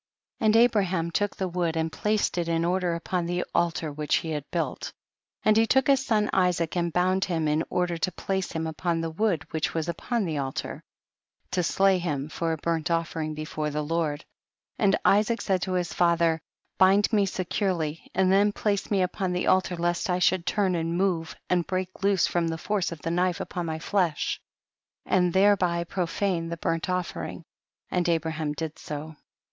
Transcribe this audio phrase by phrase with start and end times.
[0.39, 0.47] 59.
[0.49, 4.31] And Abraham took the wood and placed it in order upon the altar which he
[4.31, 4.85] had built.
[4.85, 4.93] 60.
[5.45, 9.01] And he took his son Isaac and bound him in order to place him upon
[9.01, 10.83] the wood which was upon the altar,
[11.51, 14.21] to slay him for a burnt offering before the Lord.
[14.21, 14.27] 6
[14.79, 14.85] 1.
[14.85, 16.41] And Isaac said to his father,
[16.79, 20.97] bind me securely and then place me upon the altar lest I should turn and
[20.97, 24.41] move, and break loose from the force of the knife upon my flesh
[25.05, 27.43] and thereby profane the burnt offering j
[27.91, 29.15] and Abraham did so.